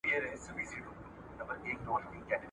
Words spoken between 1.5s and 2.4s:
چي معلمان وي,